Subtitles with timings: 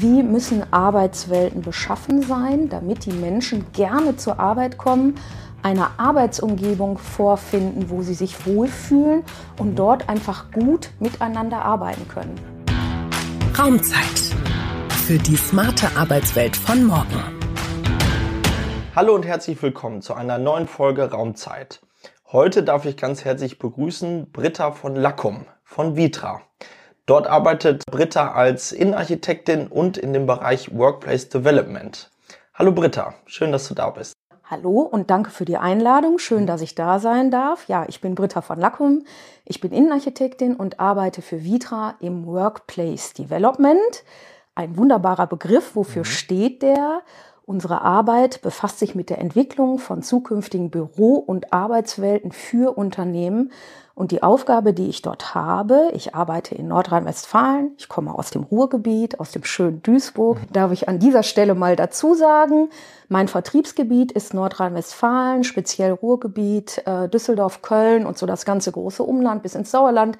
[0.00, 5.16] Wie müssen Arbeitswelten beschaffen sein, damit die Menschen gerne zur Arbeit kommen,
[5.64, 9.24] eine Arbeitsumgebung vorfinden, wo sie sich wohlfühlen
[9.58, 12.38] und dort einfach gut miteinander arbeiten können.
[13.58, 14.36] Raumzeit
[15.04, 17.20] für die smarte Arbeitswelt von morgen.
[18.94, 21.80] Hallo und herzlich willkommen zu einer neuen Folge Raumzeit.
[22.30, 26.42] Heute darf ich ganz herzlich begrüßen Britta von Lackum von Vitra.
[27.08, 32.10] Dort arbeitet Britta als Innenarchitektin und in dem Bereich Workplace Development.
[32.52, 34.12] Hallo Britta, schön, dass du da bist.
[34.44, 36.18] Hallo und danke für die Einladung.
[36.18, 37.66] Schön, dass ich da sein darf.
[37.66, 39.06] Ja, ich bin Britta von Lackum.
[39.46, 44.04] Ich bin Innenarchitektin und arbeite für Vitra im Workplace Development.
[44.54, 45.76] Ein wunderbarer Begriff.
[45.76, 46.04] Wofür mhm.
[46.04, 47.00] steht der?
[47.48, 53.52] Unsere Arbeit befasst sich mit der Entwicklung von zukünftigen Büro- und Arbeitswelten für Unternehmen.
[53.98, 58.44] Und die Aufgabe, die ich dort habe, ich arbeite in Nordrhein-Westfalen, ich komme aus dem
[58.44, 60.52] Ruhrgebiet, aus dem schönen Duisburg, mhm.
[60.52, 62.70] darf ich an dieser Stelle mal dazu sagen,
[63.08, 69.42] mein Vertriebsgebiet ist Nordrhein-Westfalen, speziell Ruhrgebiet, äh, Düsseldorf, Köln und so das ganze große Umland
[69.42, 70.16] bis ins Sauerland.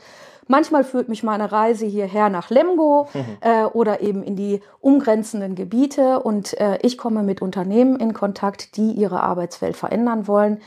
[0.49, 3.21] Manchmal führt mich meine Reise hierher nach Lemgo mhm.
[3.43, 8.77] äh, oder eben in die umgrenzenden Gebiete und äh, ich komme mit Unternehmen in Kontakt,
[8.77, 10.59] die ihre Arbeitswelt verändern wollen.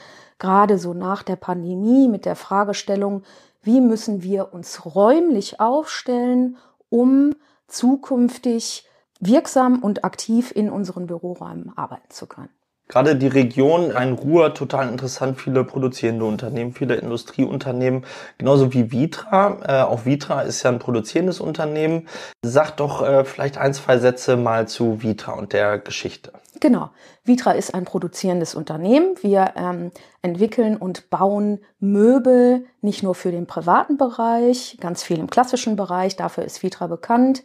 [0.41, 3.21] Gerade so nach der Pandemie mit der Fragestellung,
[3.61, 6.57] wie müssen wir uns räumlich aufstellen,
[6.89, 7.35] um
[7.67, 8.87] zukünftig
[9.19, 12.49] wirksam und aktiv in unseren Büroräumen arbeiten zu können
[12.91, 18.05] gerade die Region Rhein-Ruhr total interessant, viele produzierende Unternehmen, viele Industrieunternehmen,
[18.37, 19.59] genauso wie Vitra.
[19.65, 22.09] Äh, auch Vitra ist ja ein produzierendes Unternehmen.
[22.43, 26.33] Sag doch äh, vielleicht ein, zwei Sätze mal zu Vitra und der Geschichte.
[26.59, 26.89] Genau.
[27.23, 29.15] Vitra ist ein produzierendes Unternehmen.
[29.21, 35.29] Wir ähm, entwickeln und bauen Möbel nicht nur für den privaten Bereich, ganz viel im
[35.29, 36.17] klassischen Bereich.
[36.17, 37.43] Dafür ist Vitra bekannt.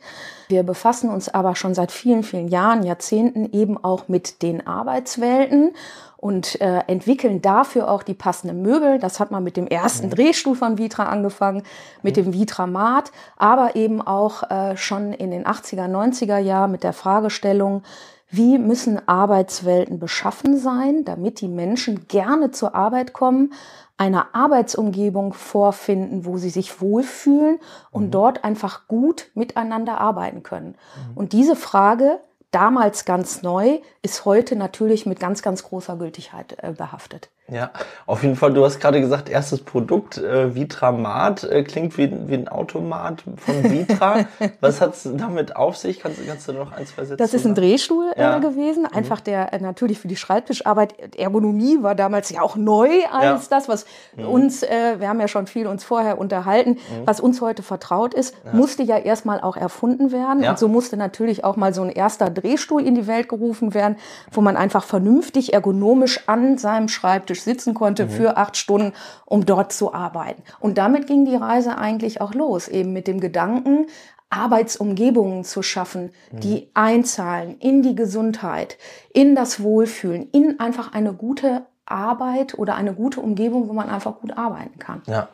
[0.48, 5.72] Wir befassen uns aber schon seit vielen, vielen Jahren, Jahrzehnten eben auch mit den Arbeitswelten
[6.16, 8.98] und äh, entwickeln dafür auch die passenden Möbel.
[8.98, 10.10] Das hat man mit dem ersten mhm.
[10.10, 11.62] Drehstuhl von Vitra angefangen,
[12.02, 12.24] mit mhm.
[12.24, 16.92] dem Vitra Mat, aber eben auch äh, schon in den 80er, 90er Jahren mit der
[16.92, 17.82] Fragestellung,
[18.28, 23.52] wie müssen Arbeitswelten beschaffen sein, damit die Menschen gerne zur Arbeit kommen,
[23.96, 27.58] eine Arbeitsumgebung vorfinden, wo sie sich wohlfühlen
[27.90, 28.10] und mhm.
[28.10, 30.76] dort einfach gut miteinander arbeiten können.
[31.10, 31.16] Mhm.
[31.16, 32.20] Und diese Frage,
[32.50, 37.30] damals ganz neu, ist heute natürlich mit ganz, ganz großer Gültigkeit äh, behaftet.
[37.48, 37.70] Ja,
[38.06, 38.52] auf jeden Fall.
[38.52, 43.62] Du hast gerade gesagt, erstes Produkt, äh, Vitramat, äh, klingt wie, wie ein Automat von
[43.62, 44.24] Vitra.
[44.60, 46.00] Was hat's damit auf sich?
[46.00, 48.38] Kannst, kannst du noch ein, zwei Sätze Das ist ein Drehstuhl äh, ja.
[48.38, 48.82] gewesen.
[48.82, 48.98] Mhm.
[48.98, 51.16] Einfach der, äh, natürlich für die Schreibtischarbeit.
[51.16, 53.56] Ergonomie war damals ja auch neu als ja.
[53.56, 53.86] das, was
[54.16, 54.26] mhm.
[54.26, 57.06] uns, äh, wir haben ja schon viel uns vorher unterhalten, mhm.
[57.06, 58.54] was uns heute vertraut ist, ja.
[58.54, 60.44] musste ja erstmal auch erfunden werden.
[60.44, 63.98] Und so musste natürlich auch mal so ein erster Drehstuhl in die Welt gerufen werden,
[64.32, 68.10] wo man einfach vernünftig ergonomisch an seinem Schreibtisch Schreibtisch sitzen konnte mhm.
[68.10, 68.92] für acht Stunden,
[69.24, 70.42] um dort zu arbeiten.
[70.60, 73.86] Und damit ging die Reise eigentlich auch los, eben mit dem Gedanken,
[74.28, 76.40] Arbeitsumgebungen zu schaffen, mhm.
[76.40, 78.76] die einzahlen in die Gesundheit,
[79.12, 84.20] in das Wohlfühlen, in einfach eine gute Arbeit oder eine gute Umgebung, wo man einfach
[84.20, 85.02] gut arbeiten kann.
[85.06, 85.28] Ja,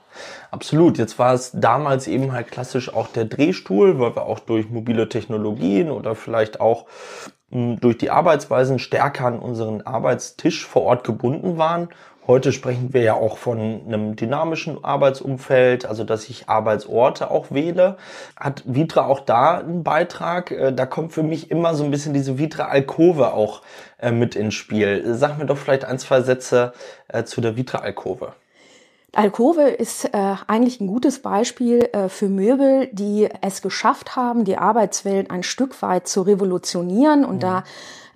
[0.50, 0.98] absolut.
[0.98, 5.08] Jetzt war es damals eben halt klassisch auch der Drehstuhl, weil wir auch durch mobile
[5.08, 6.86] Technologien oder vielleicht auch
[7.50, 11.88] durch die Arbeitsweisen stärker an unseren Arbeitstisch vor Ort gebunden waren.
[12.24, 17.96] Heute sprechen wir ja auch von einem dynamischen Arbeitsumfeld, also dass ich Arbeitsorte auch wähle.
[18.36, 20.52] Hat Vitra auch da einen Beitrag?
[20.52, 23.62] Äh, da kommt für mich immer so ein bisschen diese Vitra-Alkove auch
[23.98, 25.14] äh, mit ins Spiel.
[25.16, 26.72] Sag mir doch vielleicht ein, zwei Sätze
[27.08, 28.34] äh, zu der Vitra-Alkove.
[29.14, 34.56] Alkove ist äh, eigentlich ein gutes Beispiel äh, für Möbel, die es geschafft haben, die
[34.56, 37.24] Arbeitswelt ein Stück weit zu revolutionieren.
[37.24, 37.62] Und ja.
[37.62, 37.64] da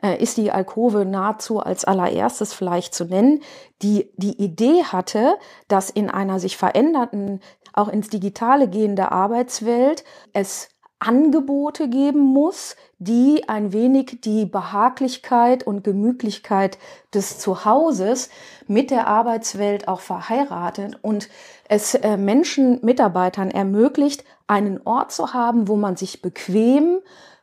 [0.02, 3.40] äh, ist die Alkove nahezu als allererstes vielleicht zu nennen,
[3.82, 5.36] die die Idee hatte,
[5.68, 7.40] dass in einer sich veränderten,
[7.72, 10.68] auch ins Digitale gehende Arbeitswelt es
[10.98, 16.78] Angebote geben muss, die ein wenig die Behaglichkeit und Gemütlichkeit
[17.12, 18.30] des Zuhauses
[18.66, 21.28] mit der Arbeitswelt auch verheiratet und
[21.68, 27.00] es äh, Menschen, Mitarbeitern ermöglicht, einen Ort zu haben, wo man sich bequem,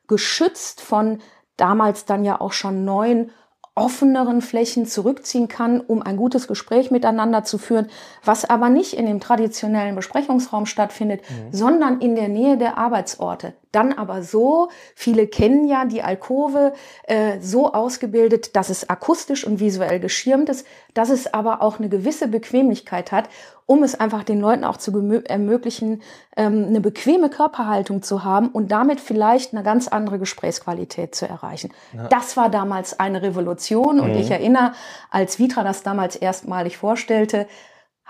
[0.08, 1.20] geschützt von
[1.58, 3.32] damals dann ja auch schon neuen
[3.76, 7.90] offeneren Flächen zurückziehen kann, um ein gutes Gespräch miteinander zu führen,
[8.24, 11.52] was aber nicht in dem traditionellen Besprechungsraum stattfindet, mhm.
[11.52, 13.54] sondern in der Nähe der Arbeitsorte.
[13.72, 16.74] Dann aber so, viele kennen ja die Alkove,
[17.08, 21.90] äh, so ausgebildet, dass es akustisch und visuell geschirmt ist, dass es aber auch eine
[21.90, 23.28] gewisse Bequemlichkeit hat,
[23.66, 24.92] um es einfach den Leuten auch zu
[25.26, 26.02] ermöglichen,
[26.36, 31.72] ähm, eine bequeme Körperhaltung zu haben und damit vielleicht eine ganz andere Gesprächsqualität zu erreichen.
[31.94, 32.08] Ja.
[32.08, 34.20] Das war damals eine Revolution und mhm.
[34.20, 34.74] ich erinnere,
[35.12, 37.48] als Vitra das damals erstmalig vorstellte,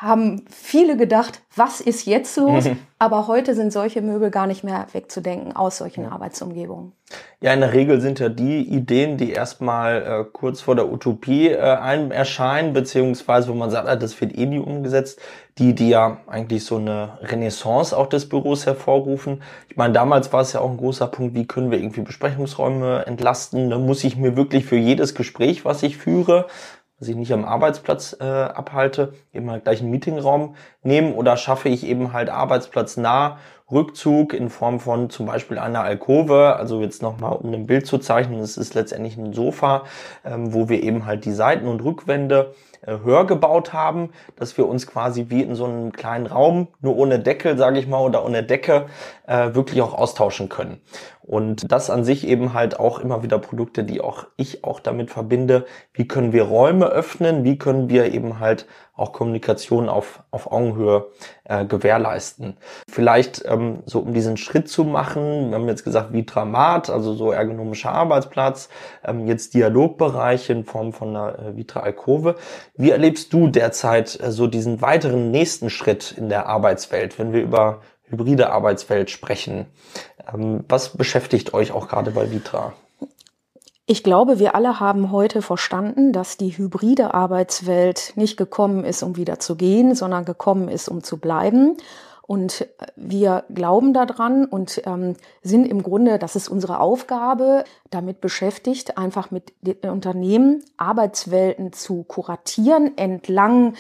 [0.04, 2.66] haben viele gedacht, was ist jetzt los?
[3.00, 6.94] Aber heute sind solche Möbel gar nicht mehr wegzudenken aus solchen Arbeitsumgebungen.
[7.42, 11.50] Ja, in der Regel sind ja die Ideen, die erstmal äh, kurz vor der Utopie
[11.50, 15.20] äh, ein erscheinen, beziehungsweise wo man sagt, ah, das wird eh nie umgesetzt,
[15.58, 19.44] die, die ja eigentlich so eine Renaissance auch des Büros hervorrufen.
[19.70, 23.06] Ich meine, damals war es ja auch ein großer Punkt, wie können wir irgendwie Besprechungsräume
[23.06, 23.70] entlasten?
[23.70, 26.48] Da muss ich mir wirklich für jedes Gespräch, was ich führe,
[27.04, 29.14] was ich nicht am Arbeitsplatz äh, abhalte,
[29.52, 33.38] halt gleich einen Meetingraum nehmen oder schaffe ich eben halt arbeitsplatznah
[33.72, 37.98] Rückzug in Form von zum Beispiel einer Alkove, also jetzt nochmal um ein Bild zu
[37.98, 39.84] zeichnen, es ist letztendlich ein Sofa,
[40.26, 42.54] ähm, wo wir eben halt die Seiten und Rückwände
[42.86, 46.98] äh, höher gebaut haben, dass wir uns quasi wie in so einem kleinen Raum, nur
[46.98, 48.88] ohne Deckel, sage ich mal, oder ohne Decke,
[49.26, 50.82] äh, wirklich auch austauschen können.
[51.22, 55.10] Und das an sich eben halt auch immer wieder Produkte, die auch ich auch damit
[55.10, 60.52] verbinde, wie können wir Räume öffnen, wie können wir eben halt auch Kommunikation auf, auf
[60.52, 61.08] Augenhöhe
[61.46, 62.58] äh, gewährleisten.
[62.88, 67.32] Vielleicht ähm, so um diesen Schritt zu machen, wir haben jetzt gesagt Vitramat, also so
[67.32, 68.70] ergonomischer Arbeitsplatz,
[69.04, 72.36] ähm, jetzt Dialogbereiche in Form von einer äh, Vitra Alkove.
[72.76, 77.42] Wie erlebst du derzeit äh, so diesen weiteren nächsten Schritt in der Arbeitswelt, wenn wir
[77.42, 79.66] über hybride Arbeitswelt sprechen?
[80.32, 82.74] Ähm, was beschäftigt euch auch gerade bei Vitra?
[83.86, 89.18] Ich glaube, wir alle haben heute verstanden, dass die hybride Arbeitswelt nicht gekommen ist, um
[89.18, 91.76] wieder zu gehen, sondern gekommen ist, um zu bleiben.
[92.26, 92.66] Und
[92.96, 99.30] wir glauben daran und ähm, sind im Grunde, das ist unsere Aufgabe, damit beschäftigt, einfach
[99.30, 103.74] mit den Unternehmen Arbeitswelten zu kuratieren, entlang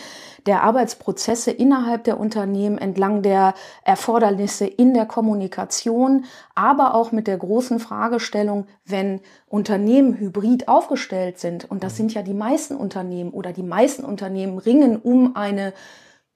[0.45, 3.53] der Arbeitsprozesse innerhalb der Unternehmen, entlang der
[3.85, 11.71] Erfordernisse in der Kommunikation, aber auch mit der großen Fragestellung, wenn Unternehmen hybrid aufgestellt sind,
[11.71, 15.73] und das sind ja die meisten Unternehmen oder die meisten Unternehmen ringen um eine äh,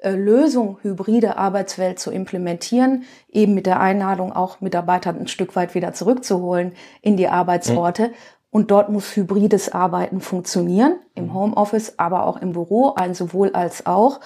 [0.03, 5.93] Lösung hybride Arbeitswelt zu implementieren, eben mit der Einladung auch Mitarbeiter ein Stück weit wieder
[5.93, 8.09] zurückzuholen in die Arbeitsorte.
[8.09, 8.13] Mhm.
[8.49, 11.33] Und dort muss hybrides Arbeiten funktionieren, im mhm.
[11.33, 14.19] Homeoffice, aber auch im Büro, ein sowohl als auch.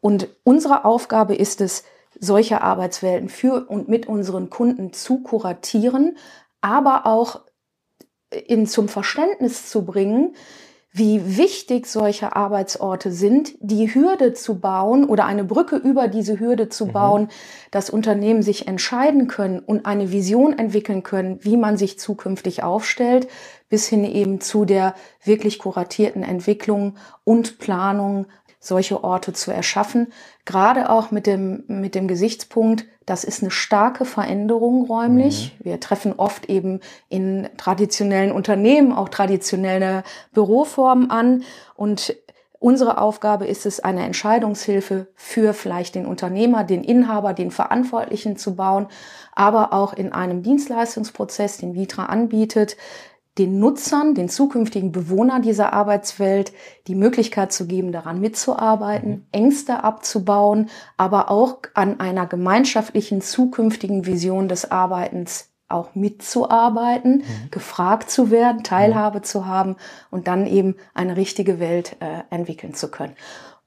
[0.00, 1.84] Und unsere Aufgabe ist es,
[2.18, 6.16] solche Arbeitswelten für und mit unseren Kunden zu kuratieren,
[6.60, 7.40] aber auch
[8.30, 10.34] in, zum Verständnis zu bringen,
[10.94, 16.68] wie wichtig solche Arbeitsorte sind, die Hürde zu bauen oder eine Brücke über diese Hürde
[16.68, 16.92] zu mhm.
[16.92, 17.28] bauen,
[17.70, 23.26] dass Unternehmen sich entscheiden können und eine Vision entwickeln können, wie man sich zukünftig aufstellt,
[23.70, 24.94] bis hin eben zu der
[25.24, 28.26] wirklich kuratierten Entwicklung und Planung
[28.62, 30.12] solche Orte zu erschaffen.
[30.44, 35.54] Gerade auch mit dem, mit dem Gesichtspunkt, das ist eine starke Veränderung räumlich.
[35.58, 35.64] Mhm.
[35.64, 41.42] Wir treffen oft eben in traditionellen Unternehmen auch traditionelle Büroformen an
[41.74, 42.14] und
[42.62, 48.54] Unsere Aufgabe ist es, eine Entscheidungshilfe für vielleicht den Unternehmer, den Inhaber, den Verantwortlichen zu
[48.54, 48.86] bauen,
[49.34, 52.76] aber auch in einem Dienstleistungsprozess, den Vitra anbietet,
[53.38, 56.52] den Nutzern, den zukünftigen Bewohnern dieser Arbeitswelt
[56.86, 59.26] die Möglichkeit zu geben, daran mitzuarbeiten, mhm.
[59.32, 60.68] Ängste abzubauen,
[60.98, 67.50] aber auch an einer gemeinschaftlichen zukünftigen Vision des Arbeitens auch mitzuarbeiten, mhm.
[67.50, 69.24] gefragt zu werden, Teilhabe mhm.
[69.24, 69.76] zu haben
[70.10, 73.14] und dann eben eine richtige Welt äh, entwickeln zu können.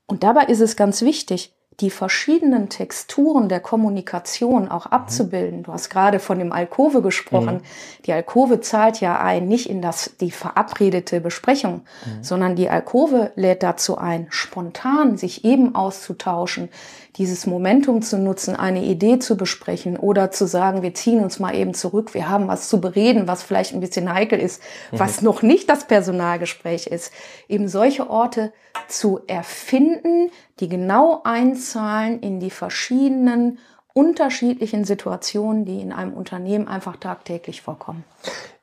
[0.06, 4.94] Und dabei ist es ganz wichtig, die verschiedenen Texturen der Kommunikation auch mhm.
[4.94, 5.64] abzubilden.
[5.64, 7.56] Du hast gerade von dem Alkove gesprochen.
[7.56, 8.04] Mhm.
[8.06, 12.24] Die Alkove zahlt ja ein, nicht in das, die verabredete Besprechung, mhm.
[12.24, 16.70] sondern die Alkove lädt dazu ein, spontan sich eben auszutauschen,
[17.18, 21.56] dieses Momentum zu nutzen, eine Idee zu besprechen oder zu sagen, wir ziehen uns mal
[21.56, 25.00] eben zurück, wir haben was zu bereden, was vielleicht ein bisschen heikel ist, mhm.
[25.00, 27.12] was noch nicht das Personalgespräch ist.
[27.48, 28.54] Eben solche Orte
[28.88, 33.60] zu erfinden, die genau einzahlen in die verschiedenen
[33.94, 38.04] unterschiedlichen Situationen, die in einem Unternehmen einfach tagtäglich vorkommen.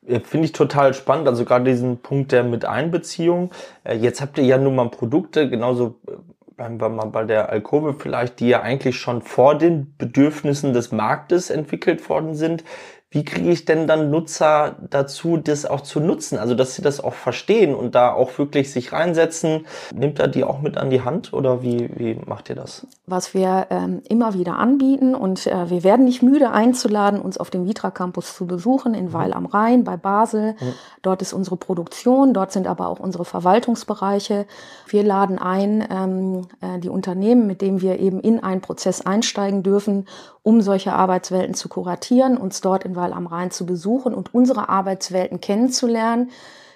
[0.04, 3.50] Finde ich total spannend, also gerade diesen Punkt der Miteinbeziehung.
[3.84, 6.12] Äh, jetzt habt ihr ja nun mal Produkte, genauso äh,
[6.56, 10.92] bleiben wir mal bei der Alkove vielleicht, die ja eigentlich schon vor den Bedürfnissen des
[10.92, 12.64] Marktes entwickelt worden sind.
[13.12, 16.38] Wie kriege ich denn dann Nutzer dazu, das auch zu nutzen?
[16.38, 19.66] Also, dass sie das auch verstehen und da auch wirklich sich reinsetzen.
[19.94, 22.86] Nimmt er die auch mit an die Hand oder wie, wie macht ihr das?
[23.06, 27.50] Was wir ähm, immer wieder anbieten und äh, wir werden nicht müde einzuladen, uns auf
[27.50, 30.52] dem Vitra Campus zu besuchen in Weil am Rhein bei Basel.
[30.58, 30.72] Mhm.
[31.02, 34.46] Dort ist unsere Produktion, dort sind aber auch unsere Verwaltungsbereiche.
[34.86, 39.62] Wir laden ein, ähm, äh, die Unternehmen, mit denen wir eben in einen Prozess einsteigen
[39.62, 40.06] dürfen,
[40.42, 44.68] um solche Arbeitswelten zu kuratieren, uns dort in Weil am Rhein zu besuchen und unsere
[44.68, 46.30] Arbeitswelten kennenzulernen.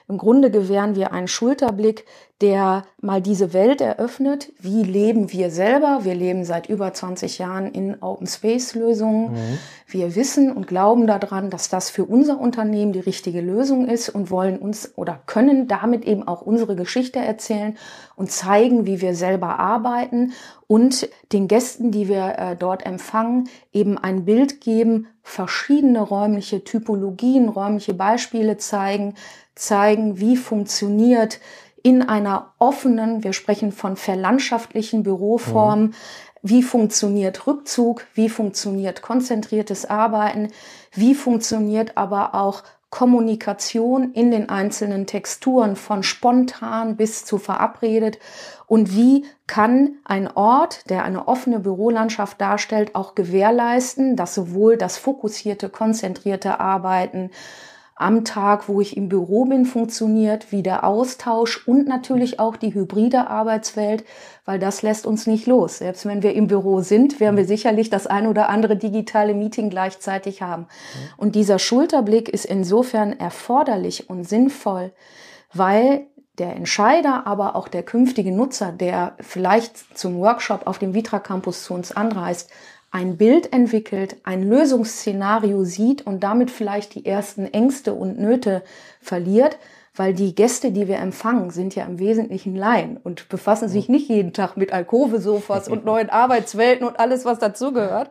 [0.09, 2.05] Im Grunde gewähren wir einen Schulterblick,
[2.41, 4.53] der mal diese Welt eröffnet.
[4.61, 6.01] Wie leben wir selber?
[6.03, 9.33] Wir leben seit über 20 Jahren in Open Space Lösungen.
[9.33, 9.59] Mhm.
[9.89, 14.31] Wir wissen und glauben daran, dass das für unser Unternehmen die richtige Lösung ist und
[14.31, 17.77] wollen uns oder können damit eben auch unsere Geschichte erzählen
[18.17, 20.33] und zeigen, wie wir selber arbeiten
[20.67, 27.49] und den Gästen, die wir äh, dort empfangen, eben ein Bild geben, verschiedene räumliche Typologien,
[27.49, 29.15] räumliche Beispiele zeigen,
[29.57, 31.41] zeigen, wie funktioniert
[31.83, 35.95] in einer offenen, wir sprechen von verlandschaftlichen Büroform, mhm.
[36.43, 40.49] wie funktioniert Rückzug, wie funktioniert konzentriertes Arbeiten,
[40.93, 48.19] wie funktioniert aber auch Kommunikation in den einzelnen Texturen von spontan bis zu verabredet
[48.67, 54.99] und wie kann ein Ort, der eine offene Bürolandschaft darstellt, auch gewährleisten, dass sowohl das
[54.99, 57.31] fokussierte, konzentrierte Arbeiten
[57.99, 62.75] am Tag, wo ich im Büro bin, funktioniert, wie der Austausch und natürlich auch die
[62.75, 64.05] hybride Arbeitswelt,
[64.45, 65.79] weil das lässt uns nicht los.
[65.79, 69.71] Selbst wenn wir im Büro sind, werden wir sicherlich das ein oder andere digitale Meeting
[69.71, 70.67] gleichzeitig haben.
[71.17, 74.93] Und dieser Schulterblick ist insofern erforderlich und sinnvoll,
[75.55, 76.07] weil
[76.39, 81.65] der Entscheider, aber auch der künftige Nutzer, der vielleicht zum Workshop auf dem Vitra Campus
[81.65, 82.51] zu uns anreist,
[82.91, 88.63] ein Bild entwickelt, ein Lösungsszenario sieht und damit vielleicht die ersten Ängste und Nöte
[89.01, 89.59] verliert,
[89.97, 94.09] weil die Gäste, die wir empfangen, sind ja im Wesentlichen Laien und befassen sich nicht
[94.09, 98.11] jeden Tag mit Alkove-Sofas und neuen Arbeitswelten und alles, was dazugehört.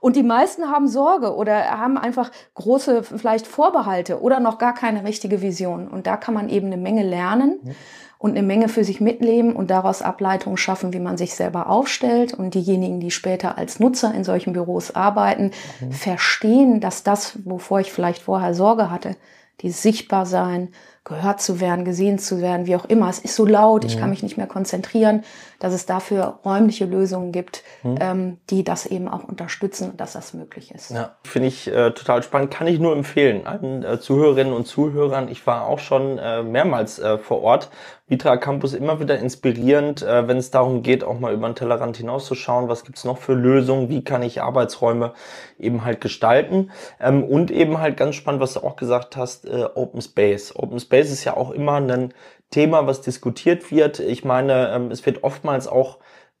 [0.00, 5.04] Und die meisten haben Sorge oder haben einfach große vielleicht Vorbehalte oder noch gar keine
[5.04, 5.88] richtige Vision.
[5.88, 7.60] Und da kann man eben eine Menge lernen
[8.18, 12.34] und eine Menge für sich mitnehmen und daraus Ableitungen schaffen, wie man sich selber aufstellt.
[12.34, 15.92] Und diejenigen, die später als Nutzer in solchen Büros arbeiten, mhm.
[15.92, 19.16] verstehen, dass das, wovor ich vielleicht vorher Sorge hatte,
[19.60, 20.70] die sichtbar sein,
[21.08, 23.08] gehört zu werden, gesehen zu werden, wie auch immer.
[23.08, 25.24] Es ist so laut, ich kann mich nicht mehr konzentrieren,
[25.58, 27.96] dass es dafür räumliche Lösungen gibt, mhm.
[28.00, 30.90] ähm, die das eben auch unterstützen, dass das möglich ist.
[30.90, 32.50] Ja, finde ich äh, total spannend.
[32.50, 35.28] Kann ich nur empfehlen allen äh, Zuhörerinnen und Zuhörern.
[35.28, 37.70] Ich war auch schon äh, mehrmals äh, vor Ort.
[38.06, 41.96] Vitra Campus immer wieder inspirierend, äh, wenn es darum geht, auch mal über den Tellerrand
[41.98, 45.12] hinauszuschauen, was gibt's noch für Lösungen, wie kann ich Arbeitsräume
[45.58, 46.70] eben halt gestalten.
[47.00, 50.54] Ähm, und eben halt ganz spannend, was du auch gesagt hast, äh, Open Space.
[50.54, 52.14] Open Space ist ja auch immer ein
[52.50, 54.00] Thema, was diskutiert wird.
[54.00, 55.98] Ich meine, ähm, es wird oftmals auch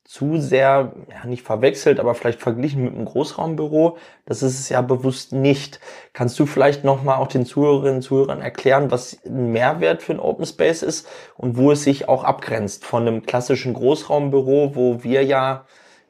[0.08, 3.98] zu sehr, ja nicht verwechselt, aber vielleicht verglichen mit einem Großraumbüro.
[4.24, 5.80] Das ist es ja bewusst nicht.
[6.14, 10.20] Kannst du vielleicht nochmal auch den Zuhörerinnen und Zuhörern erklären, was ein Mehrwert für ein
[10.20, 15.24] Open Space ist und wo es sich auch abgrenzt von einem klassischen Großraumbüro, wo wir
[15.24, 15.66] ja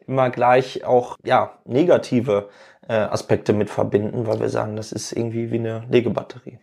[0.07, 2.50] immer gleich auch ja negative
[2.95, 6.59] Aspekte mit verbinden, weil wir sagen, das ist irgendwie wie eine Legebatterie.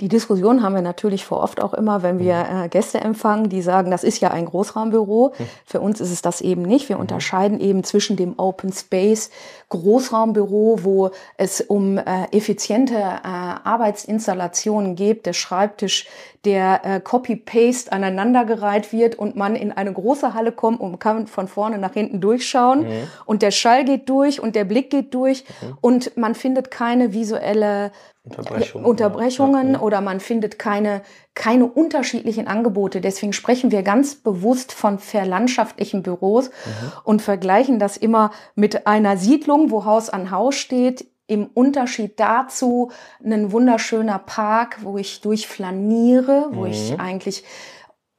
[0.00, 2.62] Die Diskussion haben wir natürlich vor oft auch immer, wenn wir mhm.
[2.64, 5.34] äh, Gäste empfangen, die sagen, das ist ja ein Großraumbüro.
[5.38, 5.44] Mhm.
[5.64, 6.88] Für uns ist es das eben nicht.
[6.88, 7.02] Wir mhm.
[7.02, 9.30] unterscheiden eben zwischen dem Open Space
[9.68, 16.06] Großraumbüro, wo es um äh, effiziente äh, Arbeitsinstallationen geht, der Schreibtisch,
[16.44, 21.48] der äh, Copy-Paste aneinandergereiht wird und man in eine große Halle kommt und kann von
[21.48, 23.08] vorne nach hinten durchschauen mhm.
[23.24, 25.78] und der Schall geht durch und der Blick geht durch mhm.
[25.80, 27.92] und man findet keine visuelle
[28.24, 29.80] Unterbrechungen, Unterbrechungen ja.
[29.80, 31.02] oder man findet keine,
[31.34, 33.00] keine unterschiedlichen Angebote.
[33.00, 36.92] Deswegen sprechen wir ganz bewusst von verlandschaftlichen Büros mhm.
[37.02, 41.06] und vergleichen das immer mit einer Siedlung, wo Haus an Haus steht.
[41.26, 42.92] Im Unterschied dazu
[43.24, 46.66] ein wunderschöner Park, wo ich durchflaniere, wo mhm.
[46.66, 47.42] ich eigentlich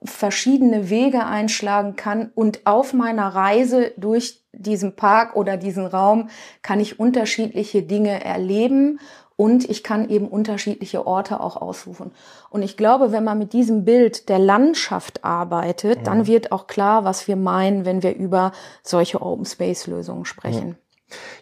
[0.06, 6.30] verschiedene Wege einschlagen kann und auf meiner Reise durch diesen Park oder diesen Raum
[6.62, 9.00] kann ich unterschiedliche Dinge erleben
[9.36, 12.12] und ich kann eben unterschiedliche Orte auch aussuchen.
[12.50, 16.04] Und ich glaube, wenn man mit diesem Bild der Landschaft arbeitet, ja.
[16.04, 18.52] dann wird auch klar, was wir meinen, wenn wir über
[18.84, 20.70] solche Open Space Lösungen sprechen.
[20.70, 20.76] Ja.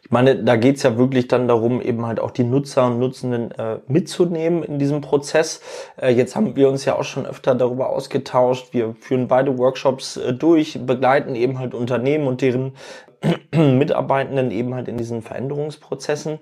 [0.03, 3.51] Ich meine, da geht's ja wirklich dann darum, eben halt auch die Nutzer und Nutzenden
[3.51, 5.61] äh, mitzunehmen in diesem Prozess.
[5.95, 8.73] Äh, jetzt haben wir uns ja auch schon öfter darüber ausgetauscht.
[8.73, 12.73] Wir führen beide Workshops äh, durch, begleiten eben halt Unternehmen und deren
[13.55, 16.39] Mitarbeitenden eben halt in diesen Veränderungsprozessen.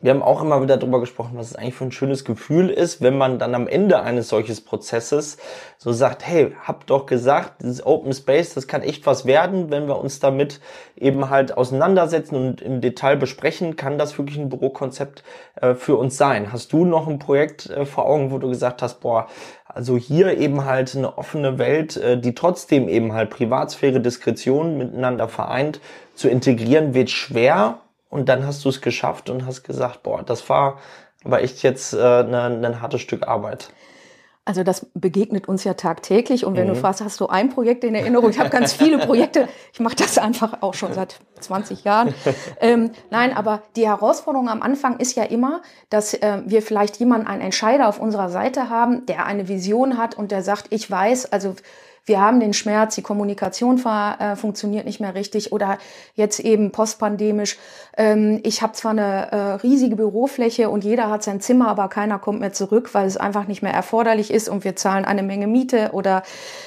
[0.00, 3.02] Wir haben auch immer wieder darüber gesprochen, was es eigentlich für ein schönes Gefühl ist,
[3.02, 5.38] wenn man dann am Ende eines solches Prozesses
[5.76, 9.88] so sagt, hey, hab doch gesagt, dieses Open Space, das kann echt was werden, wenn
[9.88, 10.60] wir uns damit
[10.96, 15.24] eben halt auseinandersetzen und im Detail besprechen, kann das wirklich ein Bürokonzept
[15.56, 16.52] äh, für uns sein.
[16.52, 19.26] Hast du noch ein Projekt äh, vor Augen, wo du gesagt hast, boah,
[19.66, 25.28] also hier eben halt eine offene Welt, äh, die trotzdem eben halt Privatsphäre, Diskretion miteinander
[25.28, 25.80] vereint,
[26.14, 30.48] zu integrieren, wird schwer und dann hast du es geschafft und hast gesagt, boah, das
[30.48, 30.78] war
[31.24, 33.70] aber echt jetzt äh, ein, ein hartes Stück Arbeit.
[34.48, 36.46] Also das begegnet uns ja tagtäglich.
[36.46, 36.72] Und wenn mhm.
[36.72, 38.30] du fragst, hast du ein Projekt in Erinnerung?
[38.30, 39.46] Ich habe ganz viele Projekte.
[39.74, 42.14] Ich mache das einfach auch schon seit 20 Jahren.
[42.60, 45.60] Ähm, nein, aber die Herausforderung am Anfang ist ja immer,
[45.90, 50.16] dass äh, wir vielleicht jemanden, einen Entscheider auf unserer Seite haben, der eine Vision hat
[50.16, 51.54] und der sagt, ich weiß, also
[52.08, 55.78] wir haben den Schmerz, die Kommunikation äh, funktioniert nicht mehr richtig oder
[56.14, 57.58] jetzt eben postpandemisch.
[57.96, 62.18] Ähm, ich habe zwar eine äh, riesige Bürofläche und jeder hat sein Zimmer, aber keiner
[62.18, 65.46] kommt mehr zurück, weil es einfach nicht mehr erforderlich ist und wir zahlen eine Menge
[65.46, 66.22] Miete oder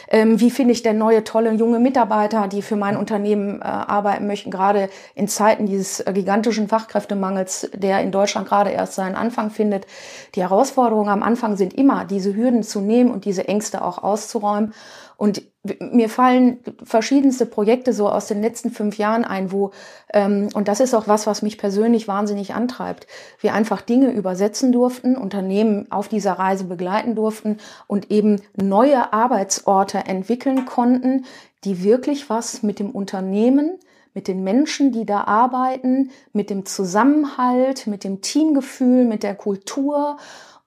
[0.10, 4.28] ähm, wie finde ich denn neue, tolle, junge Mitarbeiter, die für mein Unternehmen äh, arbeiten
[4.28, 9.50] möchten, gerade in Zeiten dieses äh, gigantischen Fachkräftemangels, der in Deutschland gerade erst seinen Anfang
[9.50, 9.88] findet.
[10.36, 14.74] Die Herausforderungen am Anfang sind immer, diese Hürden zu nehmen und diese Ängste auch auszuräumen.
[15.22, 15.44] Und
[15.92, 19.70] mir fallen verschiedenste Projekte so aus den letzten fünf Jahren ein, wo,
[20.12, 23.06] ähm, und das ist auch was, was mich persönlich wahnsinnig antreibt,
[23.40, 30.00] wir einfach Dinge übersetzen durften, Unternehmen auf dieser Reise begleiten durften und eben neue Arbeitsorte
[30.00, 31.26] entwickeln konnten,
[31.66, 33.78] die wirklich was mit dem Unternehmen,
[34.16, 40.18] mit den Menschen, die da arbeiten, mit dem Zusammenhalt, mit dem Teamgefühl, mit der Kultur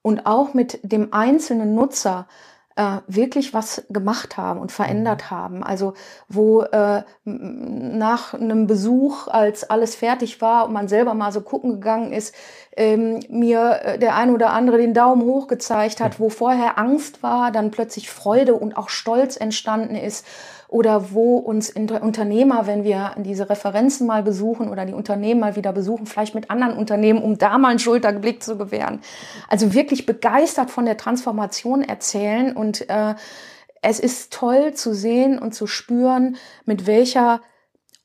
[0.00, 2.28] und auch mit dem einzelnen Nutzer
[2.76, 5.30] äh, wirklich was gemacht haben und verändert mhm.
[5.30, 5.62] haben.
[5.62, 5.94] Also
[6.28, 11.74] wo äh, nach einem Besuch, als alles fertig war und man selber mal so gucken
[11.74, 12.34] gegangen ist,
[12.76, 17.22] ähm, mir äh, der ein oder andere den Daumen hoch gezeigt hat, wo vorher Angst
[17.22, 20.26] war, dann plötzlich Freude und auch Stolz entstanden ist
[20.74, 25.72] oder wo uns Unternehmer, wenn wir diese Referenzen mal besuchen oder die Unternehmen mal wieder
[25.72, 29.00] besuchen, vielleicht mit anderen Unternehmen, um da mal einen Schulterblick zu gewähren.
[29.48, 33.14] Also wirklich begeistert von der Transformation erzählen und äh,
[33.82, 37.40] es ist toll zu sehen und zu spüren, mit welcher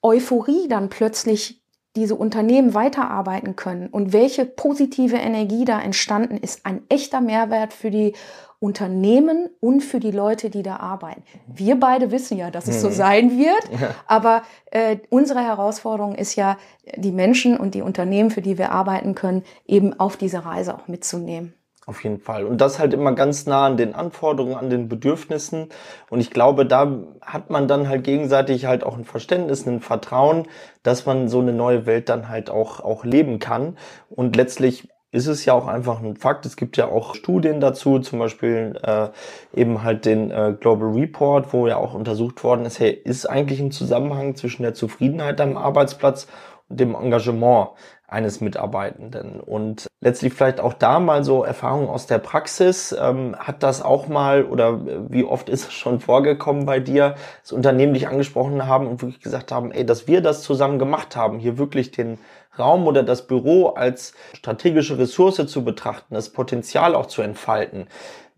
[0.04, 1.64] Euphorie dann plötzlich
[1.96, 6.68] diese Unternehmen weiterarbeiten können und welche positive Energie da entstanden ist.
[6.68, 8.14] Ein echter Mehrwert für die
[8.60, 11.24] Unternehmen und für die Leute, die da arbeiten.
[11.48, 12.94] Wir beide wissen ja, dass es so mhm.
[12.94, 13.70] sein wird,
[14.08, 16.58] aber äh, unsere Herausforderung ist ja,
[16.96, 20.88] die Menschen und die Unternehmen, für die wir arbeiten können, eben auf diese Reise auch
[20.88, 21.54] mitzunehmen.
[21.90, 22.46] Auf jeden Fall.
[22.46, 25.70] Und das halt immer ganz nah an den Anforderungen, an den Bedürfnissen.
[26.12, 30.48] Und ich glaube, da hat man dann halt gegenseitig halt auch ein Verständnis, ein Vertrauen,
[30.84, 33.76] dass man so eine neue Welt dann halt auch, auch leben kann.
[34.12, 36.46] Und letztlich ist es ja auch einfach ein Fakt.
[36.46, 39.10] Es gibt ja auch Studien dazu, zum Beispiel äh,
[39.54, 43.60] eben halt den äh, Global Report, wo ja auch untersucht worden ist, hey, ist eigentlich
[43.60, 46.28] ein Zusammenhang zwischen der Zufriedenheit am Arbeitsplatz
[46.68, 47.70] und dem Engagement
[48.08, 49.40] eines Mitarbeitenden.
[49.40, 52.96] Und letztlich vielleicht auch da mal so Erfahrungen aus der Praxis.
[53.00, 57.52] Ähm, hat das auch mal oder wie oft ist es schon vorgekommen bei dir, dass
[57.52, 61.40] Unternehmen dich angesprochen haben und wirklich gesagt haben, ey, dass wir das zusammen gemacht haben,
[61.40, 62.18] hier wirklich den
[62.60, 67.88] Raum oder das Büro als strategische Ressource zu betrachten, das Potenzial auch zu entfalten.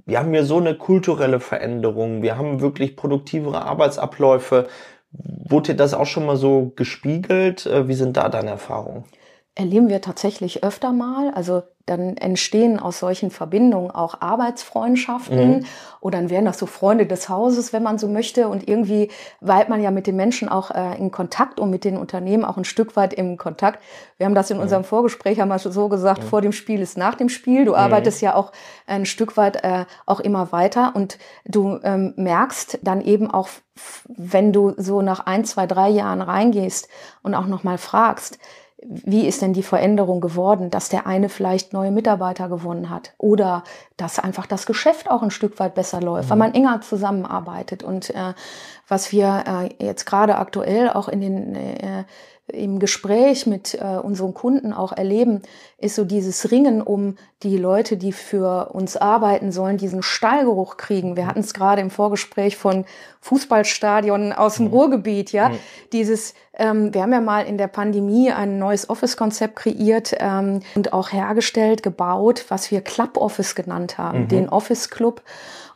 [0.05, 4.67] Wir haben hier so eine kulturelle Veränderung, wir haben wirklich produktivere Arbeitsabläufe.
[5.11, 7.65] Wurde dir das auch schon mal so gespiegelt?
[7.65, 9.03] Äh, wie sind da deine Erfahrungen?
[9.55, 11.31] Erleben wir tatsächlich öfter mal.
[11.33, 15.65] Also dann entstehen aus solchen Verbindungen auch Arbeitsfreundschaften mhm.
[15.99, 18.47] oder dann wären das so Freunde des Hauses, wenn man so möchte.
[18.47, 19.09] Und irgendwie
[19.39, 22.57] weilt man ja mit den Menschen auch äh, in Kontakt und mit den Unternehmen auch
[22.57, 23.81] ein Stück weit im Kontakt.
[24.17, 24.63] Wir haben das in mhm.
[24.63, 26.27] unserem Vorgespräch wir so gesagt, mhm.
[26.27, 27.65] vor dem Spiel ist nach dem Spiel.
[27.65, 28.51] Du arbeitest ja auch
[28.87, 33.49] ein Stück weit äh, auch immer weiter und du ähm, merkst dann eben auch,
[34.07, 36.87] wenn du so nach ein, zwei, drei Jahren reingehst
[37.23, 38.37] und auch nochmal fragst,
[38.83, 43.63] wie ist denn die Veränderung geworden, dass der eine vielleicht neue Mitarbeiter gewonnen hat oder
[43.95, 46.29] dass einfach das Geschäft auch ein Stück weit besser läuft, mhm.
[46.31, 47.83] weil man enger zusammenarbeitet.
[47.83, 48.33] Und äh,
[48.87, 49.43] was wir
[49.79, 52.03] äh, jetzt gerade aktuell auch in den äh,
[52.53, 55.41] im Gespräch mit äh, unseren Kunden auch erleben,
[55.77, 61.15] ist so dieses Ringen um die Leute, die für uns arbeiten sollen, diesen Stallgeruch kriegen.
[61.15, 62.85] Wir hatten es gerade im Vorgespräch von
[63.21, 64.73] Fußballstadion aus dem mhm.
[64.73, 65.49] Ruhrgebiet, ja.
[65.49, 65.59] Mhm.
[65.91, 70.93] Dieses, ähm, wir haben ja mal in der Pandemie ein neues Office-Konzept kreiert ähm, und
[70.93, 74.27] auch hergestellt, gebaut, was wir Club Office genannt haben, mhm.
[74.27, 75.21] den Office Club.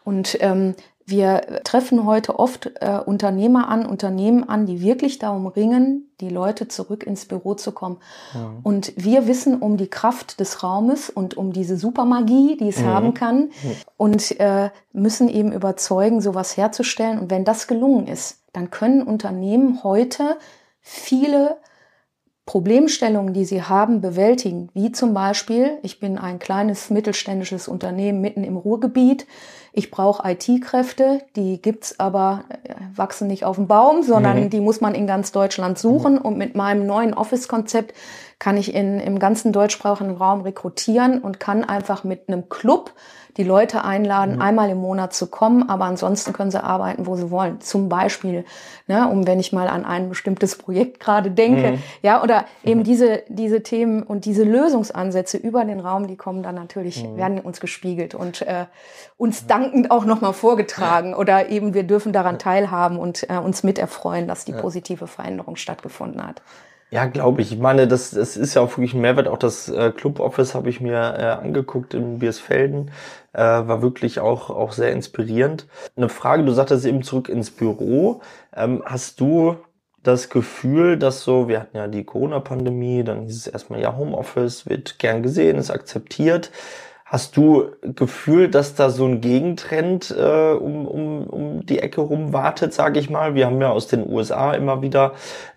[0.04, 0.76] Und ähm,
[1.08, 6.68] wir treffen heute oft äh, Unternehmer an, Unternehmen an, die wirklich darum ringen, die Leute
[6.68, 7.98] zurück ins Büro zu kommen.
[8.34, 8.54] Ja.
[8.64, 12.86] Und wir wissen um die Kraft des Raumes und um diese Supermagie, die es mhm.
[12.86, 13.52] haben kann
[13.98, 17.20] und äh, müssen eben überzeugen, sowas herzustellen.
[17.20, 20.38] Und wenn das gelungen ist, dann können Unternehmen heute
[20.82, 21.58] viele
[22.46, 24.70] Problemstellungen, die sie haben, bewältigen.
[24.74, 29.26] Wie zum Beispiel, ich bin ein kleines mittelständisches Unternehmen mitten im Ruhrgebiet.
[29.78, 34.50] Ich brauche IT-Kräfte, die gibt's aber, äh, wachsen nicht auf dem Baum, sondern mhm.
[34.50, 36.14] die muss man in ganz Deutschland suchen.
[36.14, 36.20] Mhm.
[36.20, 37.94] Und mit meinem neuen Office-Konzept
[38.40, 42.94] kann ich in, im ganzen deutschsprachigen Raum rekrutieren und kann einfach mit einem Club
[43.38, 44.42] die Leute einladen, mhm.
[44.42, 47.60] einmal im Monat zu kommen, aber ansonsten können sie arbeiten, wo sie wollen.
[47.60, 48.46] Zum Beispiel,
[48.88, 51.84] ne, um wenn ich mal an ein bestimmtes Projekt gerade denke, mhm.
[52.02, 52.86] ja, oder eben mhm.
[52.86, 57.18] diese, diese Themen und diese Lösungsansätze über den Raum, die kommen dann natürlich, mhm.
[57.18, 58.66] werden uns gespiegelt und äh,
[59.18, 64.28] uns dankend auch nochmal vorgetragen oder eben wir dürfen daran teilhaben und äh, uns miterfreuen,
[64.28, 66.42] dass die positive Veränderung stattgefunden hat.
[66.92, 67.52] Ja, glaube ich.
[67.52, 69.28] Ich meine, das, das ist ja auch wirklich ein Mehrwert.
[69.28, 72.92] Auch das äh, Club Office habe ich mir äh, angeguckt in Biersfelden.
[73.34, 75.68] Äh, war wirklich auch, auch sehr inspirierend.
[75.98, 78.22] Eine Frage, du sagtest eben zurück ins Büro.
[78.56, 79.58] Ähm, hast du
[80.04, 84.68] das Gefühl, dass so, wir hatten ja die Corona-Pandemie, dann hieß es erstmal, ja, Homeoffice
[84.70, 86.52] wird gern gesehen, ist akzeptiert.
[87.08, 92.34] Hast du Gefühl, dass da so ein Gegentrend äh, um, um, um die Ecke rum
[92.34, 93.36] wartet, sage ich mal?
[93.36, 95.14] Wir haben ja aus den USA immer wieder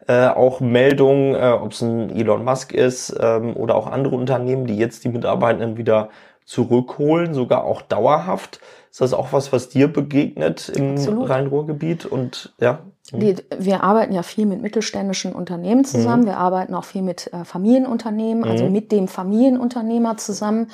[0.06, 4.66] äh, auch Meldungen, äh, ob es ein Elon Musk ist ähm, oder auch andere Unternehmen,
[4.66, 6.10] die jetzt die Mitarbeitenden wieder
[6.44, 8.60] zurückholen, sogar auch dauerhaft.
[8.90, 12.04] Ist das auch was, was dir begegnet im Rhein-Ruhr-Gebiet?
[12.04, 12.80] Und ja.
[13.12, 16.22] Die, wir arbeiten ja viel mit mittelständischen Unternehmen zusammen.
[16.22, 16.26] Mhm.
[16.26, 18.72] Wir arbeiten auch viel mit äh, Familienunternehmen, also mhm.
[18.72, 20.70] mit dem Familienunternehmer zusammen.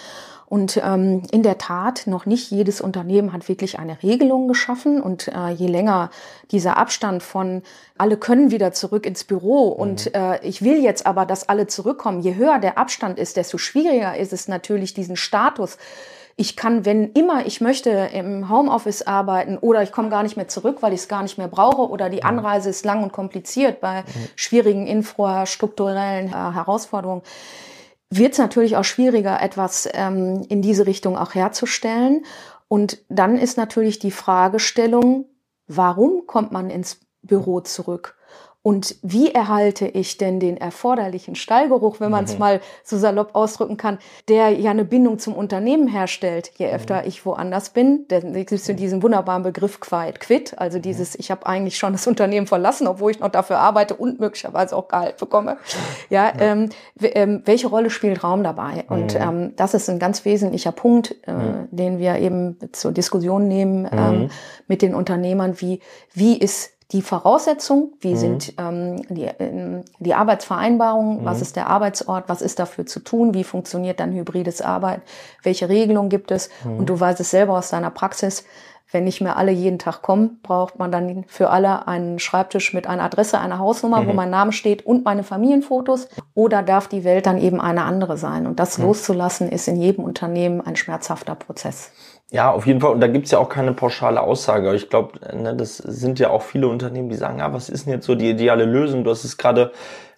[0.46, 5.00] Und ähm, in der Tat, noch nicht jedes Unternehmen hat wirklich eine Regelung geschaffen.
[5.00, 6.10] Und äh, je länger
[6.50, 7.62] dieser Abstand von
[7.96, 9.80] alle können wieder zurück ins Büro mhm.
[9.80, 13.56] und äh, ich will jetzt aber, dass alle zurückkommen, je höher der Abstand ist, desto
[13.56, 15.78] schwieriger ist es natürlich, diesen Status
[16.36, 20.48] ich kann, wenn immer ich möchte, im Homeoffice arbeiten oder ich komme gar nicht mehr
[20.48, 22.24] zurück, weil ich es gar nicht mehr brauche oder die.
[22.24, 27.22] Anreise ist lang und kompliziert bei schwierigen infrastrukturellen äh, Herausforderungen
[28.10, 32.24] wird es natürlich auch schwieriger, etwas ähm, in diese Richtung auch herzustellen.
[32.68, 35.26] Und dann ist natürlich die Fragestellung,
[35.66, 38.16] warum kommt man ins Büro zurück?
[38.64, 42.38] Und wie erhalte ich denn den erforderlichen Stallgeruch, wenn man es mhm.
[42.38, 46.72] mal so salopp ausdrücken kann, der ja eine Bindung zum Unternehmen herstellt, je mhm.
[46.72, 48.09] öfter ich woanders bin.
[48.09, 50.83] Denn es gibt ja diesen wunderbaren Begriff Quiet Quit, also mhm.
[50.83, 54.74] dieses, ich habe eigentlich schon das Unternehmen verlassen, obwohl ich noch dafür arbeite und möglicherweise
[54.74, 55.59] auch Gehalt bekomme.
[56.09, 56.70] Ja, ähm,
[57.03, 58.87] ähm, welche Rolle spielt Raum dabei?
[58.88, 59.20] Und mhm.
[59.20, 61.68] ähm, das ist ein ganz wesentlicher Punkt, äh, mhm.
[61.70, 64.31] den wir eben zur Diskussion nehmen ähm, mhm.
[64.68, 65.61] mit den Unternehmern.
[65.61, 65.81] Wie,
[66.14, 68.16] wie ist die Voraussetzung, wie mhm.
[68.16, 71.24] sind ähm, die, äh, die Arbeitsvereinbarungen, mhm.
[71.24, 75.02] was ist der Arbeitsort, was ist dafür zu tun, wie funktioniert dann hybrides Arbeit,
[75.42, 76.50] welche Regelungen gibt es.
[76.64, 76.78] Mhm.
[76.78, 78.44] Und du weißt es selber aus deiner Praxis,
[78.94, 82.86] wenn nicht mehr alle jeden Tag kommen, braucht man dann für alle einen Schreibtisch mit
[82.86, 84.16] einer Adresse, einer Hausnummer, wo mhm.
[84.16, 86.08] mein Name steht und meine Familienfotos.
[86.34, 88.46] Oder darf die Welt dann eben eine andere sein?
[88.46, 88.84] Und das mhm.
[88.84, 91.90] loszulassen ist in jedem Unternehmen ein schmerzhafter Prozess.
[92.30, 92.92] Ja, auf jeden Fall.
[92.92, 94.74] Und da gibt's ja auch keine pauschale Aussage.
[94.74, 97.92] Ich glaube, ne, das sind ja auch viele Unternehmen, die sagen, ah, was ist denn
[97.94, 99.04] jetzt so die ideale Lösung?
[99.04, 99.72] Du hast es gerade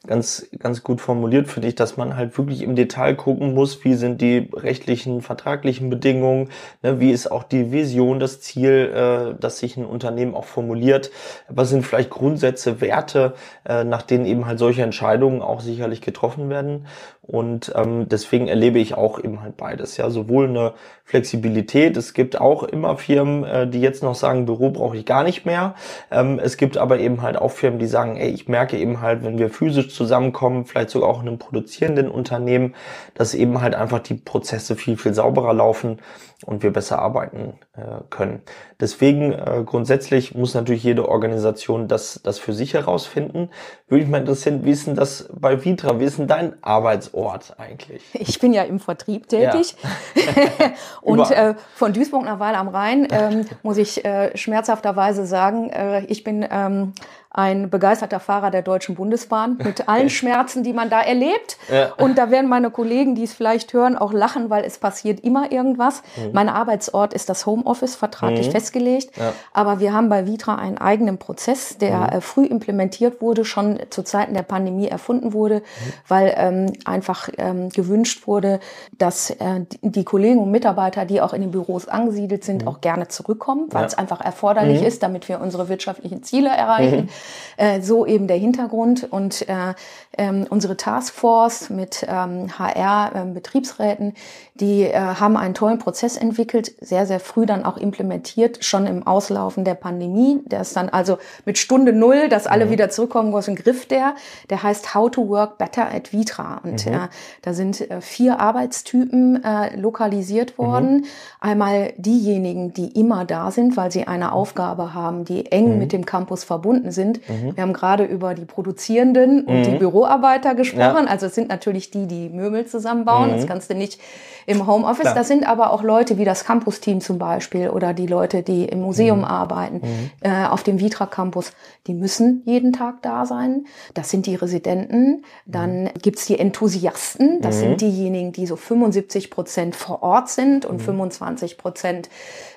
[0.07, 3.95] ganz, ganz gut formuliert für dich, dass man halt wirklich im Detail gucken muss, wie
[3.95, 6.51] sind die rechtlichen, vertraglichen Bedingungen,
[6.83, 11.11] ne, wie ist auch die Vision, das Ziel, äh, das sich ein Unternehmen auch formuliert,
[11.49, 16.49] was sind vielleicht Grundsätze, Werte, äh, nach denen eben halt solche Entscheidungen auch sicherlich getroffen
[16.51, 16.87] werden.
[17.27, 19.97] Und ähm, deswegen erlebe ich auch eben halt beides.
[19.97, 21.97] Ja, sowohl eine Flexibilität.
[21.97, 25.45] Es gibt auch immer Firmen, äh, die jetzt noch sagen, Büro brauche ich gar nicht
[25.45, 25.75] mehr.
[26.12, 29.25] Ähm, es gibt aber eben halt auch Firmen, die sagen, ey, ich merke eben halt,
[29.25, 32.75] wenn wir physisch zusammenkommen, vielleicht sogar auch in einem produzierenden Unternehmen,
[33.15, 35.99] dass eben halt einfach die Prozesse viel, viel sauberer laufen
[36.45, 38.43] und wir besser arbeiten äh, können.
[38.79, 43.49] Deswegen äh, grundsätzlich muss natürlich jede Organisation das, das für sich herausfinden.
[43.89, 45.99] Würde ich mal interessieren, wie ist denn das bei Vitra?
[45.99, 48.03] Wie ist denn dein Arbeitsort eigentlich?
[48.13, 49.77] Ich bin ja im Vertrieb tätig
[50.15, 50.23] ja.
[51.01, 56.05] und äh, von Duisburg nach Weil am Rhein ähm, muss ich äh, schmerzhafterweise sagen, äh,
[56.05, 56.93] ich bin ähm,
[57.37, 61.59] ein begeisterter Fahrer der Deutschen Bundesbahn mit allen Schmerzen, die man da erlebt.
[61.70, 61.92] Ja.
[61.99, 65.53] Und da werden meine Kollegen, die es vielleicht hören, auch lachen, weil es passiert immer
[65.53, 66.03] irgendwas.
[66.16, 66.31] Mhm.
[66.33, 68.53] Mein Arbeitsort ist das Homeoffice, vertraglich mhm.
[68.53, 69.16] festgelegt.
[69.16, 69.35] Ja.
[69.53, 72.07] Aber wir haben bei Vitra einen eigenen Prozess, der mhm.
[72.07, 75.92] Äh, früh implementiert wurde, schon zu Zeiten der Pandemie erfunden wurde, mhm.
[76.09, 78.61] weil ähm, einfach ähm, gewünscht wurde,
[78.96, 82.68] dass äh, die Kollegen und Mitarbeiter, die auch in den Büros angesiedelt sind, mhm.
[82.68, 83.87] auch gerne zurückkommen, weil ja.
[83.87, 84.87] es einfach erforderlich mhm.
[84.87, 87.11] ist, damit wir unsere wirtschaftlichen Ziele erreichen.
[87.57, 89.11] Äh, so eben der Hintergrund.
[89.11, 89.75] Und äh,
[90.19, 94.15] ähm, unsere Taskforce mit ähm, HR, ähm, Betriebsräten,
[94.61, 99.07] die äh, haben einen tollen Prozess entwickelt, sehr, sehr früh dann auch implementiert, schon im
[99.07, 100.40] Auslaufen der Pandemie.
[100.47, 102.71] Der ist dann also mit Stunde Null, dass alle mhm.
[102.71, 104.14] wieder zurückkommen, was ein Griff der.
[104.51, 106.61] Der heißt How to Work Better at Vitra.
[106.62, 106.92] Und mhm.
[106.92, 106.99] äh,
[107.42, 110.99] da sind äh, vier Arbeitstypen äh, lokalisiert worden.
[110.99, 111.05] Mhm.
[111.40, 115.79] Einmal diejenigen, die immer da sind, weil sie eine Aufgabe haben, die eng mhm.
[115.79, 117.21] mit dem Campus verbunden sind.
[117.29, 117.57] Mhm.
[117.57, 119.79] Wir haben gerade über die Produzierenden und die mhm.
[119.79, 121.05] Büroarbeiter gesprochen.
[121.05, 121.11] Ja.
[121.11, 123.31] Also es sind natürlich die, die Möbel zusammenbauen.
[123.31, 124.01] Das kannst du nicht
[124.47, 125.03] im Homeoffice.
[125.03, 125.15] Klar.
[125.15, 128.81] Das sind aber auch Leute wie das Campus-Team zum Beispiel oder die Leute, die im
[128.81, 129.25] Museum mhm.
[129.25, 130.11] arbeiten, mhm.
[130.21, 131.53] Äh, auf dem Vitra Campus.
[131.87, 133.67] Die müssen jeden Tag da sein.
[133.95, 135.25] Das sind die Residenten.
[135.45, 135.91] Dann mhm.
[136.01, 137.41] gibt's die Enthusiasten.
[137.41, 137.77] Das sind mhm.
[137.79, 141.61] diejenigen, die so 75 Prozent vor Ort sind und 25 mhm.
[141.61, 142.09] Prozent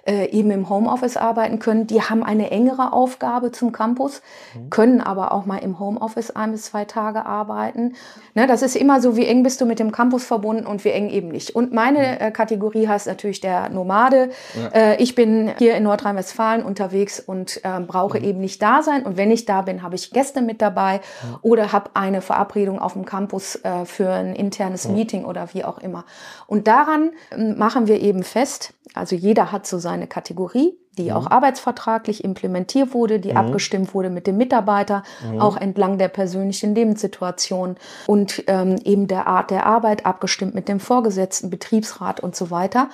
[0.06, 1.88] äh, eben im Homeoffice arbeiten können.
[1.88, 4.22] Die haben eine engere Aufgabe zum Campus,
[4.56, 4.70] mhm.
[4.70, 7.94] können aber auch mal im Homeoffice ein bis zwei Tage arbeiten.
[8.34, 10.90] Ne, das ist immer so, wie eng bist du mit dem Campus verbunden und wie
[10.90, 11.56] eng eben nicht.
[11.56, 12.28] Und meine mhm.
[12.28, 14.30] äh, Kategorie heißt natürlich der Nomade.
[14.54, 14.68] Ja.
[14.68, 18.26] Äh, ich bin hier in Nordrhein-Westfalen unterwegs und äh, brauche mhm.
[18.26, 19.04] eben nicht da sein.
[19.04, 21.38] Und wenn ich da bin, habe ich Gäste mit dabei mhm.
[21.42, 25.78] oder habe eine Verabredung auf dem Campus äh, für ein internes Meeting oder wie auch
[25.78, 26.04] immer.
[26.48, 31.12] Und daran ähm, machen wir eben fest, also jeder hat so seine Kategorie, die mhm.
[31.12, 33.38] auch arbeitsvertraglich implementiert wurde, die mhm.
[33.38, 35.40] abgestimmt wurde mit dem Mitarbeiter, mhm.
[35.40, 37.76] auch entlang der persönlichen Lebenssituation
[38.08, 42.90] und ähm, eben der Art der Arbeit abgestimmt mit dem Vorgesetzten, Betriebsrat und so weiter.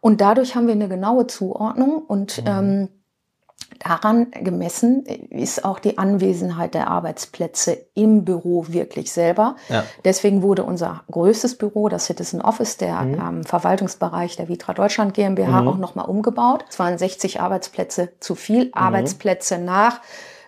[0.00, 2.88] Und dadurch haben wir eine genaue Zuordnung und ähm,
[3.78, 9.56] Daran gemessen ist auch die Anwesenheit der Arbeitsplätze im Büro wirklich selber.
[9.68, 9.84] Ja.
[10.04, 13.14] Deswegen wurde unser größtes Büro, das Citizen Office, der mhm.
[13.14, 15.68] ähm, Verwaltungsbereich der Vitra Deutschland GmbH, mhm.
[15.68, 16.64] auch nochmal umgebaut.
[16.68, 18.74] Es waren 60 Arbeitsplätze zu viel, mhm.
[18.74, 20.00] Arbeitsplätze nach.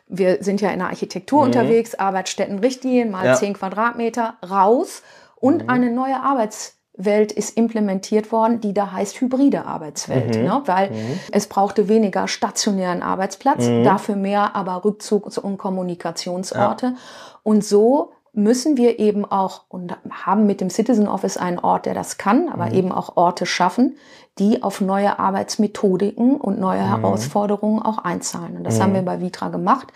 [0.08, 1.46] Wir sind ja in der Architektur mhm.
[1.46, 3.34] unterwegs, Arbeitsstättenrichtlinien mal ja.
[3.34, 5.02] 10 Quadratmeter raus
[5.36, 5.70] und mhm.
[5.70, 10.44] eine neue Arbeits Welt ist implementiert worden, die da heißt hybride Arbeitswelt, mhm.
[10.44, 10.62] ne?
[10.66, 11.20] weil mhm.
[11.32, 13.84] es brauchte weniger stationären Arbeitsplatz, mhm.
[13.84, 16.86] dafür mehr aber Rückzugs- und Kommunikationsorte.
[16.86, 16.94] Ja.
[17.42, 21.94] Und so müssen wir eben auch und haben mit dem Citizen Office einen Ort, der
[21.94, 22.74] das kann, aber mhm.
[22.74, 23.96] eben auch Orte schaffen,
[24.38, 26.88] die auf neue Arbeitsmethodiken und neue mhm.
[26.88, 28.58] Herausforderungen auch einzahlen.
[28.58, 28.96] Und das haben mhm.
[28.96, 29.92] wir bei Vitra gemacht.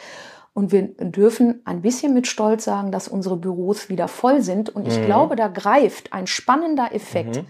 [0.53, 4.69] Und wir dürfen ein bisschen mit Stolz sagen, dass unsere Büros wieder voll sind.
[4.69, 5.07] Und ich mhm.
[5.07, 7.37] glaube, da greift ein spannender Effekt.
[7.37, 7.47] Mhm.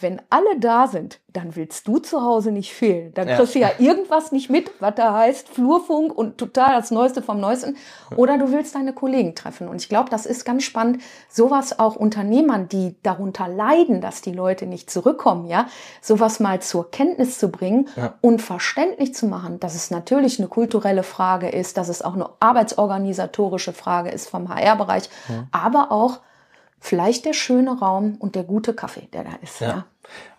[0.00, 3.14] Wenn alle da sind, dann willst du zu Hause nicht fehlen.
[3.14, 3.68] Dann kriegst ja.
[3.68, 7.76] du ja irgendwas nicht mit, was da heißt Flurfunk und total das Neueste vom Neuesten.
[8.16, 9.68] Oder du willst deine Kollegen treffen.
[9.68, 14.32] Und ich glaube, das ist ganz spannend, sowas auch Unternehmern, die darunter leiden, dass die
[14.32, 15.66] Leute nicht zurückkommen, ja,
[16.00, 18.14] sowas mal zur Kenntnis zu bringen ja.
[18.20, 22.28] und verständlich zu machen, dass es natürlich eine kulturelle Frage ist, dass es auch eine
[22.40, 25.46] arbeitsorganisatorische Frage ist vom HR-Bereich, ja.
[25.52, 26.20] aber auch
[26.82, 29.60] vielleicht der schöne Raum und der gute Kaffee, der da ist.
[29.60, 29.68] Ja.
[29.68, 29.84] ja.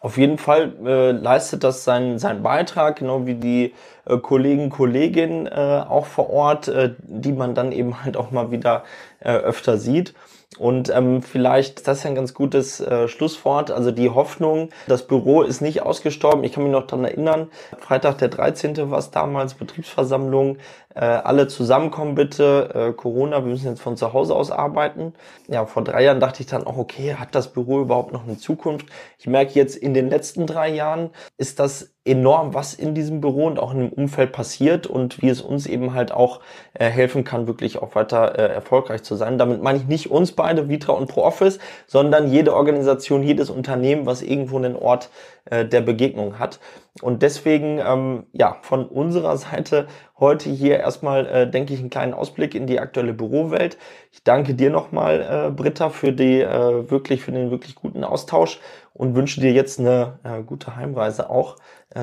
[0.01, 3.73] Auf jeden Fall äh, leistet das seinen, seinen Beitrag, genau wie die
[4.05, 8.51] äh, Kollegen, Kolleginnen äh, auch vor Ort, äh, die man dann eben halt auch mal
[8.51, 8.83] wieder
[9.19, 10.13] äh, öfter sieht.
[10.59, 13.71] Und ähm, vielleicht ist das ja ein ganz gutes äh, Schlusswort.
[13.71, 16.43] Also die Hoffnung, das Büro ist nicht ausgestorben.
[16.43, 17.49] Ich kann mich noch dran erinnern,
[17.79, 18.91] Freitag der 13.
[18.91, 20.57] war es damals, Betriebsversammlung.
[20.95, 22.69] Äh, alle zusammenkommen bitte.
[22.73, 25.13] Äh, Corona, wir müssen jetzt von zu Hause aus arbeiten.
[25.47, 28.37] Ja, vor drei Jahren dachte ich dann auch, okay, hat das Büro überhaupt noch eine
[28.37, 28.85] Zukunft?
[29.17, 33.45] Ich merke jetzt in den letzten drei Jahren ist das enorm, was in diesem Büro
[33.45, 36.41] und auch in dem Umfeld passiert und wie es uns eben halt auch
[36.73, 39.37] äh, helfen kann, wirklich auch weiter äh, erfolgreich zu sein.
[39.37, 44.21] Damit meine ich nicht uns beide, Vitra und ProOffice, sondern jede Organisation, jedes Unternehmen, was
[44.21, 45.09] irgendwo einen Ort
[45.45, 46.59] äh, der Begegnung hat.
[47.01, 49.87] Und deswegen, ähm, ja, von unserer Seite
[50.19, 53.77] heute hier erstmal, äh, denke ich, einen kleinen Ausblick in die aktuelle Bürowelt.
[54.11, 58.59] Ich danke dir nochmal, äh, Britta, für die äh, wirklich, für den wirklich guten Austausch
[58.93, 61.57] und wünsche dir jetzt eine äh, gute Heimreise auch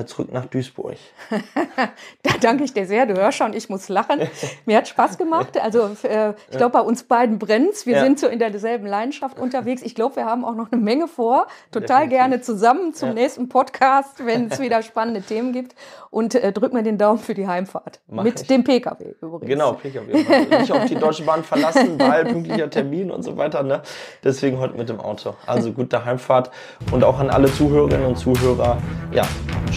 [0.05, 0.95] zurück nach Duisburg.
[2.23, 3.05] da danke ich dir sehr.
[3.05, 4.21] Du hörst schon, ich muss lachen.
[4.65, 5.59] Mir hat Spaß gemacht.
[5.61, 7.85] Also äh, ich glaube, bei uns beiden brennt's.
[7.85, 8.03] Wir ja.
[8.03, 9.81] sind so in derselben Leidenschaft unterwegs.
[9.81, 11.47] Ich glaube, wir haben auch noch eine Menge vor.
[11.71, 12.17] Total Definitiv.
[12.17, 13.15] gerne zusammen zum ja.
[13.15, 15.75] nächsten Podcast, wenn es wieder spannende Themen gibt.
[16.09, 18.01] Und äh, drück mir den Daumen für die Heimfahrt.
[18.07, 18.47] Mach Mit ich.
[18.47, 19.49] dem Pkw übrigens.
[19.49, 20.13] Genau, Pkw.
[20.59, 23.63] Nicht auf die Deutsche Bahn verlassen, weil pünktlicher Termin und so weiter.
[23.63, 23.81] Ne?
[24.23, 25.35] Deswegen heute mit dem Auto.
[25.45, 26.51] Also gute Heimfahrt.
[26.91, 28.77] Und auch an alle Zuhörerinnen und Zuhörer.
[29.11, 29.27] Ja,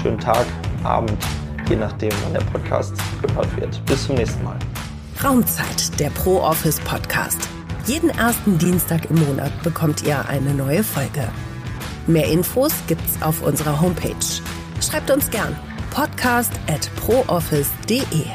[0.04, 0.44] schönen Tag,
[0.82, 1.16] Abend,
[1.66, 3.86] je nachdem, wann der Podcast gehört wird.
[3.86, 4.58] Bis zum nächsten Mal.
[5.24, 7.48] Raumzeit, der Pro Office Podcast.
[7.86, 11.26] Jeden ersten Dienstag im Monat bekommt ihr eine neue Folge.
[12.06, 14.42] Mehr Infos gibt's auf unserer Homepage.
[14.82, 15.56] Schreibt uns gern
[15.90, 18.26] podcast at prooffice.de.